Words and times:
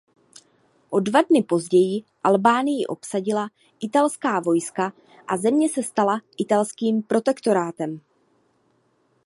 O 0.89 0.99
dva 1.01 1.21
dny 1.23 1.43
později 1.43 2.03
Albánii 2.23 2.85
obsadila 2.85 3.49
italská 3.81 4.39
vojska 4.39 4.93
a 5.27 5.37
země 5.37 5.69
se 5.69 5.83
stala 5.83 6.21
italským 6.37 7.03
protektorátem. 7.03 7.99